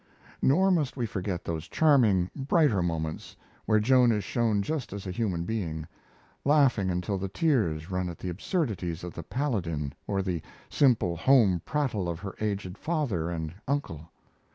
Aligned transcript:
Nor 0.41 0.71
must 0.71 0.97
we 0.97 1.05
forget 1.05 1.45
those 1.45 1.67
charming, 1.67 2.31
brighter 2.35 2.81
moments 2.81 3.35
where 3.67 3.79
Joan 3.79 4.11
is 4.11 4.23
shown 4.23 4.63
just 4.63 4.93
as 4.93 5.05
a 5.05 5.11
human 5.11 5.43
being, 5.43 5.85
laughing 6.43 6.89
until 6.89 7.19
the 7.19 7.27
tears 7.27 7.91
run 7.91 8.09
at 8.09 8.17
the 8.17 8.29
absurdities 8.29 9.03
of 9.03 9.13
the 9.13 9.21
paladin 9.21 9.93
or 10.07 10.23
the 10.23 10.41
simple 10.71 11.15
home 11.15 11.61
prattle 11.65 12.09
of 12.09 12.19
her 12.21 12.33
aged 12.41 12.79
father 12.79 13.29
and 13.29 13.53
uncle. 13.67 14.09